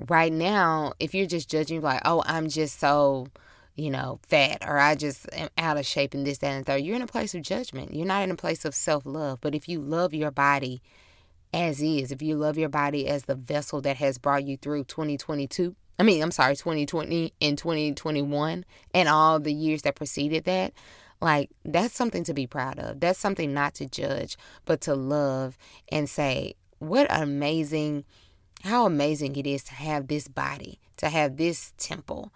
Right 0.08 0.32
now, 0.32 0.94
if 0.98 1.14
you're 1.14 1.26
just 1.26 1.50
judging 1.50 1.82
like, 1.82 2.00
oh, 2.04 2.22
I'm 2.26 2.48
just 2.48 2.80
so, 2.80 3.26
you 3.74 3.90
know, 3.90 4.20
fat 4.28 4.62
or 4.66 4.78
I 4.78 4.94
just 4.94 5.26
am 5.32 5.48
out 5.56 5.78
of 5.78 5.86
shape 5.86 6.14
and 6.14 6.26
this, 6.26 6.38
that, 6.38 6.48
and 6.48 6.66
third, 6.66 6.82
you're 6.82 6.96
in 6.96 7.02
a 7.02 7.06
place 7.06 7.34
of 7.34 7.42
judgment. 7.42 7.94
You're 7.94 8.06
not 8.06 8.22
in 8.22 8.30
a 8.30 8.36
place 8.36 8.64
of 8.64 8.74
self 8.74 9.06
love. 9.06 9.40
But 9.40 9.54
if 9.54 9.68
you 9.68 9.80
love 9.80 10.12
your 10.12 10.30
body 10.30 10.82
as 11.54 11.82
is, 11.82 12.12
if 12.12 12.22
you 12.22 12.36
love 12.36 12.58
your 12.58 12.68
body 12.68 13.08
as 13.08 13.24
the 13.24 13.34
vessel 13.34 13.80
that 13.82 13.96
has 13.96 14.18
brought 14.18 14.44
you 14.44 14.56
through 14.56 14.84
2022, 14.84 15.74
I 15.98 16.02
mean, 16.02 16.22
I'm 16.22 16.30
sorry, 16.30 16.56
2020 16.56 17.32
and 17.40 17.56
2021 17.56 18.64
and 18.94 19.08
all 19.08 19.38
the 19.38 19.52
years 19.52 19.82
that 19.82 19.96
preceded 19.96 20.44
that. 20.44 20.72
Like, 21.20 21.50
that's 21.64 21.94
something 21.94 22.24
to 22.24 22.34
be 22.34 22.48
proud 22.48 22.78
of. 22.78 22.98
That's 22.98 23.18
something 23.18 23.54
not 23.54 23.74
to 23.74 23.86
judge, 23.86 24.36
but 24.64 24.80
to 24.82 24.94
love 24.94 25.56
and 25.90 26.10
say, 26.10 26.54
what 26.78 27.06
amazing, 27.10 28.04
how 28.64 28.86
amazing 28.86 29.36
it 29.36 29.46
is 29.46 29.62
to 29.64 29.74
have 29.74 30.08
this 30.08 30.26
body, 30.26 30.80
to 30.96 31.08
have 31.08 31.36
this 31.36 31.72
temple 31.78 32.32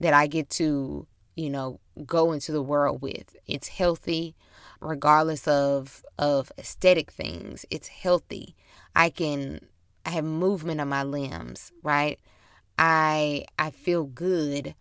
that 0.00 0.14
I 0.14 0.26
get 0.26 0.50
to, 0.50 1.06
you 1.34 1.50
know, 1.50 1.80
go 2.04 2.32
into 2.32 2.52
the 2.52 2.62
world 2.62 3.02
with. 3.02 3.36
It's 3.46 3.68
healthy 3.68 4.34
regardless 4.80 5.48
of 5.48 6.04
of 6.18 6.52
aesthetic 6.58 7.10
things. 7.10 7.64
It's 7.70 7.88
healthy. 7.88 8.54
I 8.94 9.10
can 9.10 9.60
I 10.04 10.10
have 10.10 10.24
movement 10.24 10.80
of 10.80 10.88
my 10.88 11.02
limbs, 11.02 11.72
right? 11.82 12.18
I 12.78 13.44
I 13.58 13.70
feel 13.70 14.04
good 14.04 14.74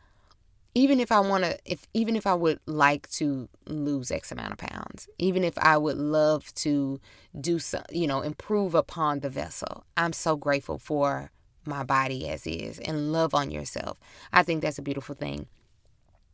even 0.78 1.00
if 1.00 1.10
I 1.12 1.22
want 1.22 1.46
to 1.46 1.58
if 1.66 1.88
even 1.94 2.16
if 2.18 2.28
I 2.28 2.34
would 2.34 2.60
like 2.66 3.10
to 3.12 3.48
lose 3.66 4.12
x 4.12 4.32
amount 4.32 4.52
of 4.52 4.58
pounds 4.58 5.08
even 5.18 5.44
if 5.44 5.58
I 5.58 5.78
would 5.78 5.98
love 5.98 6.54
to 6.56 7.00
do 7.40 7.60
some 7.60 7.84
you 7.90 8.06
know 8.06 8.22
improve 8.22 8.76
upon 8.76 9.22
the 9.22 9.30
vessel 9.30 9.86
I'm 9.96 10.14
so 10.14 10.36
grateful 10.36 10.78
for 10.78 11.32
my 11.68 11.84
body 11.84 12.30
as 12.30 12.46
is 12.48 12.80
and 12.80 13.12
love 13.12 13.34
on 13.34 13.52
yourself. 13.52 13.98
I 14.32 14.44
think 14.44 14.62
that's 14.62 14.80
a 14.80 14.84
beautiful 14.84 15.16
thing. 15.16 15.48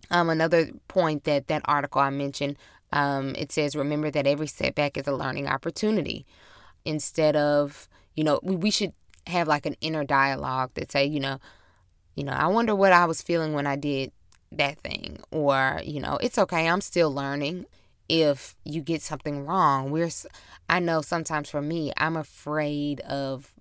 Um 0.09 0.29
another 0.29 0.69
point 0.87 1.23
that 1.25 1.47
that 1.47 1.61
article 1.65 2.01
I 2.01 2.09
mentioned 2.09 2.57
um 2.91 3.35
it 3.37 3.51
says 3.51 3.75
remember 3.75 4.11
that 4.11 4.27
every 4.27 4.47
setback 4.47 4.97
is 4.97 5.07
a 5.07 5.13
learning 5.13 5.47
opportunity. 5.47 6.25
Instead 6.85 7.35
of 7.35 7.87
you 8.15 8.23
know 8.23 8.39
we, 8.43 8.55
we 8.55 8.71
should 8.71 8.93
have 9.27 9.47
like 9.47 9.65
an 9.65 9.75
inner 9.81 10.03
dialogue 10.03 10.71
that 10.75 10.91
say, 10.91 11.05
you 11.05 11.19
know, 11.19 11.39
you 12.15 12.23
know, 12.23 12.33
I 12.33 12.47
wonder 12.47 12.75
what 12.75 12.91
I 12.91 13.05
was 13.05 13.21
feeling 13.21 13.53
when 13.53 13.67
I 13.67 13.75
did 13.75 14.11
that 14.51 14.79
thing 14.79 15.19
or, 15.31 15.81
you 15.83 15.99
know, 15.99 16.17
it's 16.21 16.37
okay, 16.37 16.67
I'm 16.67 16.81
still 16.81 17.13
learning. 17.13 17.65
If 18.09 18.55
you 18.65 18.81
get 18.81 19.01
something 19.01 19.45
wrong, 19.45 19.91
we're 19.91 20.09
I 20.69 20.79
know 20.79 21.01
sometimes 21.01 21.49
for 21.49 21.61
me, 21.61 21.93
I'm 21.95 22.17
afraid 22.17 22.99
of 23.01 23.53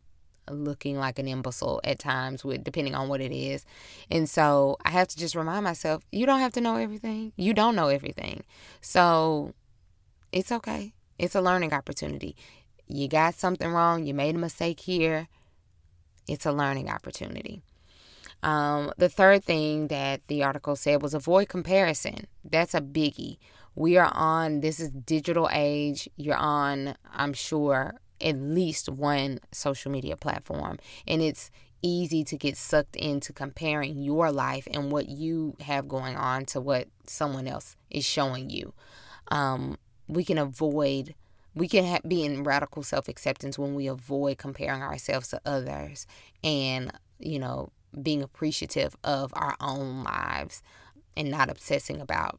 looking 0.52 0.98
like 0.98 1.18
an 1.18 1.28
imbecile 1.28 1.80
at 1.84 1.98
times 1.98 2.44
with 2.44 2.64
depending 2.64 2.94
on 2.94 3.08
what 3.08 3.20
it 3.20 3.32
is. 3.32 3.64
And 4.10 4.28
so 4.28 4.76
I 4.84 4.90
have 4.90 5.08
to 5.08 5.16
just 5.16 5.34
remind 5.34 5.64
myself, 5.64 6.02
you 6.12 6.26
don't 6.26 6.40
have 6.40 6.52
to 6.52 6.60
know 6.60 6.76
everything. 6.76 7.32
You 7.36 7.54
don't 7.54 7.76
know 7.76 7.88
everything. 7.88 8.44
So 8.80 9.54
it's 10.32 10.52
okay. 10.52 10.94
It's 11.18 11.34
a 11.34 11.40
learning 11.40 11.72
opportunity. 11.72 12.36
You 12.88 13.08
got 13.08 13.34
something 13.34 13.70
wrong, 13.70 14.04
you 14.04 14.14
made 14.14 14.34
a 14.34 14.38
mistake 14.38 14.80
here 14.80 15.28
it's 16.30 16.46
a 16.46 16.52
learning 16.52 16.88
opportunity. 16.88 17.60
Um, 18.42 18.92
the 18.96 19.08
third 19.08 19.44
thing 19.44 19.88
that 19.88 20.26
the 20.28 20.42
article 20.42 20.76
said 20.76 21.02
was 21.02 21.12
avoid 21.12 21.48
comparison. 21.48 22.28
That's 22.44 22.72
a 22.72 22.80
biggie. 22.80 23.38
We 23.74 23.96
are 23.98 24.10
on, 24.14 24.60
this 24.60 24.80
is 24.80 24.90
digital 24.90 25.48
age. 25.52 26.08
You're 26.16 26.36
on, 26.36 26.94
I'm 27.12 27.32
sure, 27.32 28.00
at 28.20 28.36
least 28.36 28.88
one 28.88 29.40
social 29.52 29.90
media 29.90 30.16
platform. 30.16 30.78
And 31.06 31.22
it's 31.22 31.50
easy 31.82 32.24
to 32.24 32.36
get 32.36 32.56
sucked 32.56 32.96
into 32.96 33.32
comparing 33.32 34.02
your 34.02 34.30
life 34.30 34.68
and 34.72 34.92
what 34.92 35.08
you 35.08 35.56
have 35.60 35.88
going 35.88 36.16
on 36.16 36.44
to 36.44 36.60
what 36.60 36.88
someone 37.06 37.46
else 37.46 37.76
is 37.90 38.04
showing 38.04 38.50
you. 38.50 38.74
Um, 39.28 39.78
we 40.08 40.24
can 40.24 40.38
avoid 40.38 41.14
we 41.54 41.68
can 41.68 41.84
ha- 41.84 42.00
be 42.06 42.24
in 42.24 42.44
radical 42.44 42.82
self 42.82 43.08
acceptance 43.08 43.58
when 43.58 43.74
we 43.74 43.86
avoid 43.86 44.38
comparing 44.38 44.82
ourselves 44.82 45.28
to 45.28 45.40
others 45.44 46.06
and, 46.44 46.92
you 47.18 47.38
know, 47.38 47.70
being 48.00 48.22
appreciative 48.22 48.94
of 49.02 49.32
our 49.34 49.56
own 49.60 50.04
lives 50.04 50.62
and 51.16 51.30
not 51.30 51.50
obsessing 51.50 52.00
about 52.00 52.38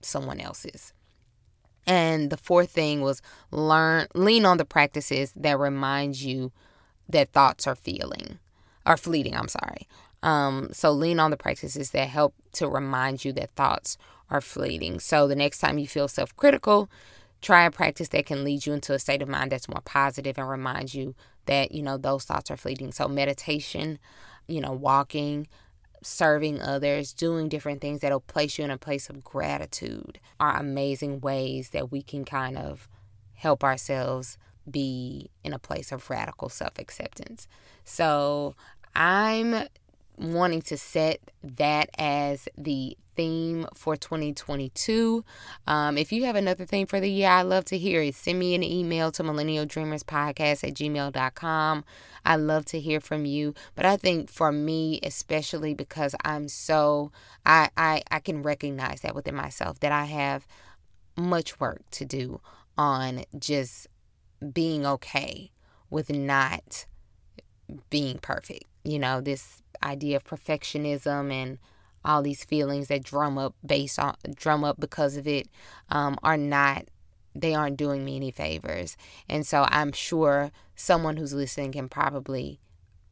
someone 0.00 0.40
else's. 0.40 0.92
And 1.86 2.30
the 2.30 2.36
fourth 2.36 2.70
thing 2.70 3.00
was 3.00 3.20
learn 3.50 4.06
lean 4.14 4.46
on 4.46 4.56
the 4.56 4.64
practices 4.64 5.32
that 5.36 5.58
remind 5.58 6.20
you 6.20 6.52
that 7.08 7.32
thoughts 7.32 7.66
are 7.66 7.74
feeling 7.74 8.38
are 8.86 8.96
fleeting, 8.96 9.34
I'm 9.34 9.48
sorry. 9.48 9.88
Um, 10.22 10.68
so 10.72 10.90
lean 10.92 11.18
on 11.18 11.30
the 11.30 11.36
practices 11.36 11.90
that 11.90 12.08
help 12.08 12.34
to 12.52 12.68
remind 12.68 13.24
you 13.24 13.32
that 13.32 13.54
thoughts 13.54 13.96
are 14.30 14.40
fleeting. 14.40 15.00
So 15.00 15.26
the 15.26 15.36
next 15.36 15.58
time 15.58 15.78
you 15.78 15.86
feel 15.86 16.08
self-critical, 16.08 16.90
Try 17.44 17.66
a 17.66 17.70
practice 17.70 18.08
that 18.08 18.24
can 18.24 18.42
lead 18.42 18.64
you 18.64 18.72
into 18.72 18.94
a 18.94 18.98
state 18.98 19.20
of 19.20 19.28
mind 19.28 19.52
that's 19.52 19.68
more 19.68 19.82
positive 19.84 20.38
and 20.38 20.48
remind 20.48 20.94
you 20.94 21.14
that, 21.44 21.72
you 21.72 21.82
know, 21.82 21.98
those 21.98 22.24
thoughts 22.24 22.50
are 22.50 22.56
fleeting. 22.56 22.90
So, 22.90 23.06
meditation, 23.06 23.98
you 24.48 24.62
know, 24.62 24.72
walking, 24.72 25.46
serving 26.04 26.60
others, 26.60 27.12
doing 27.12 27.48
different 27.48 27.80
things 27.80 28.00
that'll 28.00 28.20
place 28.20 28.58
you 28.58 28.64
in 28.64 28.70
a 28.70 28.78
place 28.78 29.08
of 29.08 29.24
gratitude 29.24 30.18
are 30.38 30.56
amazing 30.56 31.20
ways 31.20 31.70
that 31.70 31.90
we 31.90 32.02
can 32.02 32.24
kind 32.24 32.58
of 32.58 32.88
help 33.34 33.64
ourselves 33.64 34.38
be 34.70 35.30
in 35.42 35.52
a 35.52 35.58
place 35.58 35.92
of 35.92 36.08
radical 36.08 36.48
self 36.48 36.78
acceptance. 36.78 37.46
So, 37.84 38.54
I'm 38.94 39.66
wanting 40.16 40.62
to 40.62 40.76
set 40.76 41.20
that 41.42 41.90
as 41.98 42.48
the 42.56 42.96
theme 43.16 43.66
for 43.74 43.96
2022. 43.96 45.24
Um, 45.66 45.98
if 45.98 46.12
you 46.12 46.24
have 46.24 46.36
another 46.36 46.64
theme 46.64 46.86
for 46.86 47.00
the 47.00 47.10
year, 47.10 47.28
I'd 47.28 47.42
love 47.42 47.64
to 47.66 47.78
hear 47.78 48.02
it. 48.02 48.14
Send 48.14 48.38
me 48.38 48.54
an 48.54 48.62
email 48.62 49.12
to 49.12 49.22
millennialdreamerspodcast 49.22 50.66
at 50.68 50.74
gmail.com. 50.74 51.84
I 52.24 52.36
love 52.36 52.64
to 52.66 52.80
hear 52.80 53.00
from 53.00 53.24
you. 53.26 53.54
But 53.74 53.86
I 53.86 53.96
think 53.96 54.30
for 54.30 54.50
me, 54.52 55.00
especially 55.02 55.74
because 55.74 56.14
I'm 56.24 56.48
so, 56.48 57.12
I, 57.44 57.70
I, 57.76 58.02
I 58.10 58.20
can 58.20 58.42
recognize 58.42 59.00
that 59.02 59.14
within 59.14 59.34
myself 59.34 59.80
that 59.80 59.92
I 59.92 60.04
have 60.04 60.46
much 61.16 61.60
work 61.60 61.82
to 61.92 62.04
do 62.04 62.40
on 62.76 63.24
just 63.38 63.86
being 64.52 64.84
okay 64.84 65.52
with 65.90 66.10
not 66.10 66.86
being 67.90 68.18
perfect. 68.18 68.64
You 68.84 68.98
know, 68.98 69.20
this 69.20 69.62
idea 69.82 70.16
of 70.16 70.24
perfectionism 70.24 71.32
and 71.32 71.58
all 72.04 72.22
these 72.22 72.44
feelings 72.44 72.88
that 72.88 73.02
drum 73.02 73.38
up 73.38 73.54
based 73.64 73.98
on 73.98 74.14
drum 74.34 74.64
up 74.64 74.78
because 74.78 75.16
of 75.16 75.26
it 75.26 75.48
um, 75.90 76.16
are 76.22 76.36
not 76.36 76.86
they 77.34 77.52
aren't 77.52 77.76
doing 77.76 78.04
me 78.04 78.14
any 78.16 78.30
favors. 78.30 78.96
And 79.28 79.46
so 79.46 79.66
i'm 79.68 79.92
sure 79.92 80.50
someone 80.76 81.16
who's 81.16 81.34
listening 81.34 81.72
can 81.72 81.88
probably 81.88 82.60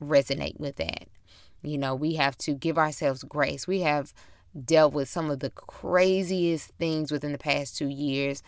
resonate 0.03 0.59
with 0.59 0.77
that. 0.77 1.09
You 1.63 1.79
know 1.79 1.95
we 1.95 2.15
have 2.15 2.37
to 2.39 2.55
give 2.55 2.79
ourselves 2.79 3.23
grace. 3.25 3.67
We 3.67 3.81
have 3.81 4.13
dealt 4.65 4.93
with 4.93 5.09
some 5.09 5.31
of 5.31 5.41
the 5.41 5.51
craziest 5.51 6.71
things 6.79 7.11
within 7.11 7.33
the 7.33 7.39
past 7.39 7.77
two 7.77 7.89
years 7.89 8.43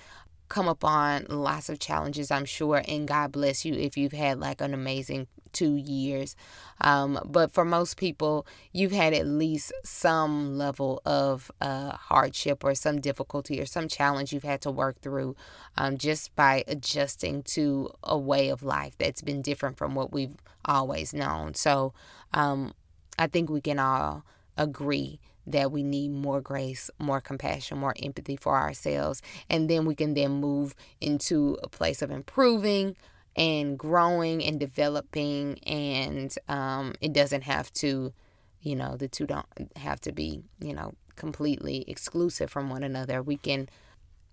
come 0.54 0.68
upon 0.68 1.26
lots 1.28 1.68
of 1.68 1.80
challenges, 1.80 2.30
I'm 2.30 2.44
sure, 2.44 2.80
and 2.86 3.08
God 3.08 3.32
bless 3.32 3.64
you 3.64 3.74
if 3.74 3.96
you've 3.96 4.12
had 4.12 4.38
like 4.38 4.60
an 4.60 4.72
amazing 4.72 5.26
two 5.52 5.74
years. 5.74 6.36
Um, 6.80 7.18
but 7.24 7.52
for 7.52 7.64
most 7.64 7.96
people, 7.96 8.46
you've 8.72 8.92
had 8.92 9.12
at 9.12 9.26
least 9.26 9.72
some 9.82 10.56
level 10.56 11.02
of 11.04 11.50
uh, 11.60 11.96
hardship 11.96 12.62
or 12.62 12.76
some 12.76 13.00
difficulty 13.00 13.60
or 13.60 13.66
some 13.66 13.88
challenge 13.88 14.32
you've 14.32 14.44
had 14.44 14.60
to 14.60 14.70
work 14.70 15.00
through 15.00 15.34
um, 15.76 15.98
just 15.98 16.36
by 16.36 16.62
adjusting 16.68 17.42
to 17.42 17.90
a 18.04 18.16
way 18.16 18.48
of 18.48 18.62
life 18.62 18.96
that's 18.96 19.22
been 19.22 19.42
different 19.42 19.76
from 19.76 19.96
what 19.96 20.12
we've 20.12 20.36
always 20.64 21.12
known. 21.12 21.54
So 21.54 21.94
um, 22.32 22.74
I 23.18 23.26
think 23.26 23.50
we 23.50 23.60
can 23.60 23.80
all 23.80 24.24
agree 24.56 25.18
that 25.46 25.70
we 25.70 25.82
need 25.82 26.10
more 26.10 26.40
grace, 26.40 26.90
more 26.98 27.20
compassion, 27.20 27.78
more 27.78 27.94
empathy 28.02 28.36
for 28.36 28.56
ourselves. 28.56 29.22
And 29.50 29.68
then 29.68 29.84
we 29.84 29.94
can 29.94 30.14
then 30.14 30.32
move 30.32 30.74
into 31.00 31.58
a 31.62 31.68
place 31.68 32.02
of 32.02 32.10
improving 32.10 32.96
and 33.36 33.78
growing 33.78 34.42
and 34.42 34.58
developing. 34.58 35.58
And 35.64 36.34
um, 36.48 36.94
it 37.00 37.12
doesn't 37.12 37.42
have 37.42 37.72
to, 37.74 38.12
you 38.60 38.76
know, 38.76 38.96
the 38.96 39.08
two 39.08 39.26
don't 39.26 39.46
have 39.76 40.00
to 40.02 40.12
be, 40.12 40.42
you 40.60 40.74
know, 40.74 40.94
completely 41.16 41.84
exclusive 41.88 42.50
from 42.50 42.70
one 42.70 42.82
another. 42.82 43.22
We 43.22 43.36
can 43.36 43.68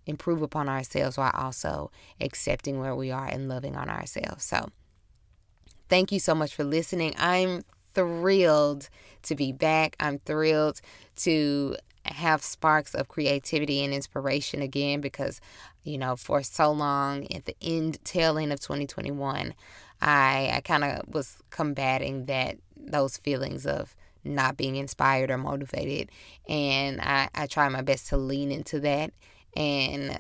improve 0.06 0.42
upon 0.42 0.68
ourselves 0.68 1.18
while 1.18 1.32
also 1.34 1.92
accepting 2.20 2.80
where 2.80 2.96
we 2.96 3.12
are 3.12 3.28
and 3.28 3.48
loving 3.48 3.76
on 3.76 3.90
ourselves. 3.90 4.44
So, 4.44 4.70
thank 5.90 6.12
you 6.12 6.20
so 6.20 6.34
much 6.34 6.56
for 6.56 6.64
listening. 6.64 7.14
I'm 7.18 7.64
thrilled 7.94 8.90
to 9.24 9.36
be 9.36 9.52
back. 9.52 9.96
I'm 10.00 10.20
thrilled 10.20 10.82
to 11.18 11.76
have 12.06 12.42
sparks 12.44 12.96
of 12.96 13.08
creativity 13.08 13.84
and 13.84 13.94
inspiration 13.94 14.62
again 14.62 15.02
because, 15.02 15.40
you 15.84 15.98
know, 15.98 16.16
for 16.16 16.42
so 16.44 16.72
long 16.72 17.32
at 17.32 17.46
the 17.46 17.56
end, 17.62 18.04
tail 18.04 18.38
end 18.38 18.52
of 18.52 18.60
2021, 18.60 19.54
I, 20.02 20.52
I 20.54 20.62
kind 20.62 20.84
of 20.84 21.08
was 21.08 21.38
combating 21.50 22.26
that, 22.26 22.58
those 22.76 23.18
feelings 23.18 23.66
of 23.66 23.96
not 24.24 24.58
being 24.58 24.76
inspired 24.76 25.32
or 25.32 25.38
motivated. 25.38 26.10
And 26.48 27.00
I, 27.02 27.30
I 27.36 27.48
try 27.48 27.70
my 27.70 27.82
best 27.82 28.08
to 28.10 28.18
lean 28.18 28.52
into 28.52 28.80
that 28.82 29.12
and 29.56 30.18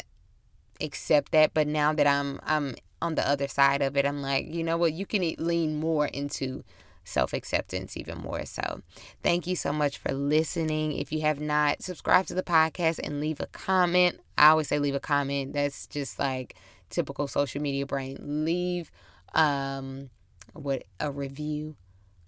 accept 0.79 1.31
that. 1.31 1.53
But 1.53 1.67
now 1.67 1.93
that 1.93 2.07
I'm, 2.07 2.39
I'm 2.43 2.75
on 3.01 3.15
the 3.15 3.27
other 3.27 3.47
side 3.47 3.81
of 3.81 3.97
it, 3.97 4.05
I'm 4.05 4.21
like, 4.21 4.47
you 4.47 4.63
know 4.63 4.77
what, 4.77 4.93
you 4.93 5.05
can 5.05 5.33
lean 5.39 5.79
more 5.79 6.07
into 6.07 6.63
self 7.03 7.33
acceptance 7.33 7.97
even 7.97 8.17
more. 8.17 8.45
So, 8.45 8.81
thank 9.23 9.47
you 9.47 9.55
so 9.55 9.73
much 9.73 9.97
for 9.97 10.11
listening. 10.11 10.93
If 10.93 11.11
you 11.11 11.21
have 11.21 11.39
not, 11.39 11.81
subscribe 11.81 12.25
to 12.27 12.33
the 12.33 12.43
podcast 12.43 12.99
and 13.03 13.19
leave 13.19 13.39
a 13.39 13.47
comment. 13.47 14.19
I 14.37 14.49
always 14.49 14.67
say 14.67 14.79
leave 14.79 14.95
a 14.95 14.99
comment. 14.99 15.53
That's 15.53 15.87
just 15.87 16.19
like 16.19 16.55
typical 16.89 17.27
social 17.27 17.61
media 17.61 17.85
brain. 17.85 18.17
Leave 18.45 18.91
um 19.33 20.09
what 20.53 20.83
a 20.99 21.11
review. 21.11 21.75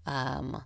Um 0.06 0.64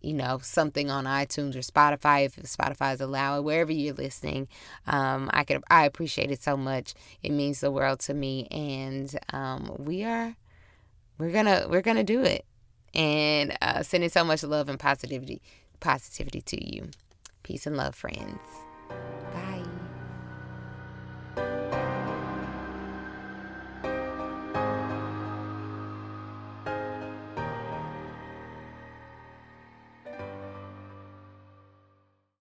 you 0.00 0.14
know, 0.14 0.38
something 0.42 0.90
on 0.90 1.04
iTunes 1.04 1.56
or 1.56 1.58
Spotify 1.58 2.24
if 2.24 2.36
Spotify 2.36 2.94
is 2.94 3.00
allowed, 3.00 3.44
wherever 3.44 3.72
you're 3.72 3.94
listening. 3.94 4.48
Um, 4.86 5.28
I 5.32 5.44
could 5.44 5.62
I 5.70 5.86
appreciate 5.86 6.30
it 6.30 6.42
so 6.42 6.56
much. 6.56 6.94
It 7.22 7.32
means 7.32 7.60
the 7.60 7.70
world 7.70 8.00
to 8.00 8.14
me, 8.14 8.46
and 8.50 9.18
um, 9.32 9.74
we 9.78 10.04
are 10.04 10.36
we're 11.18 11.32
gonna 11.32 11.66
we're 11.68 11.82
gonna 11.82 12.04
do 12.04 12.22
it 12.22 12.44
and 12.94 13.56
uh, 13.62 13.82
sending 13.82 14.10
so 14.10 14.24
much 14.24 14.42
love 14.42 14.68
and 14.68 14.78
positivity 14.78 15.40
positivity 15.80 16.40
to 16.42 16.74
you. 16.74 16.90
Peace 17.42 17.66
and 17.66 17.76
love, 17.76 17.94
friends. 17.94 18.38
Bye. 19.32 19.57